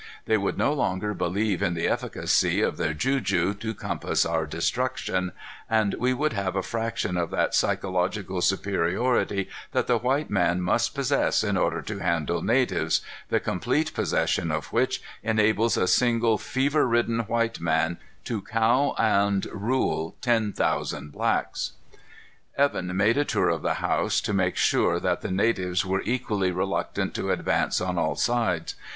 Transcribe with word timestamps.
They 0.25 0.35
would 0.35 0.57
no 0.57 0.73
longer 0.73 1.13
believe 1.13 1.61
in 1.61 1.75
the 1.75 1.87
efficacy 1.87 2.59
of 2.63 2.77
their 2.77 2.95
juju 2.95 3.53
to 3.53 3.73
compass 3.75 4.25
our 4.25 4.47
destruction, 4.47 5.31
and 5.69 5.93
we 5.93 6.11
would 6.11 6.33
have 6.33 6.55
a 6.55 6.63
fraction 6.63 7.17
of 7.17 7.29
that 7.29 7.53
psychological 7.53 8.41
superiority 8.41 9.47
that 9.73 9.85
the 9.85 9.99
white 9.99 10.31
man 10.31 10.59
must 10.59 10.95
possess 10.95 11.43
in 11.43 11.55
order 11.55 11.83
to 11.83 11.99
handle 11.99 12.41
natives, 12.41 13.01
the 13.29 13.39
complete 13.39 13.93
possession 13.93 14.49
of 14.51 14.73
which 14.73 15.03
enables 15.21 15.77
a 15.77 15.87
single 15.87 16.39
fever 16.39 16.87
ridden 16.87 17.19
white 17.19 17.59
man 17.61 17.99
to 18.23 18.41
cow 18.41 18.95
and 18.97 19.45
rule 19.53 20.15
ten 20.19 20.51
thousand 20.51 21.11
blacks. 21.11 21.73
Evan 22.57 22.97
made 22.97 23.19
a 23.19 23.23
tour 23.23 23.49
of 23.49 23.61
the 23.61 23.75
house, 23.75 24.19
to 24.19 24.33
make 24.33 24.57
sure 24.57 24.99
that 24.99 25.21
the 25.21 25.29
natives 25.29 25.85
were 25.85 26.01
equally 26.01 26.49
reluctant 26.49 27.13
to 27.13 27.29
advance 27.29 27.79
on 27.79 27.99
all 27.99 28.15
sides. 28.15 28.73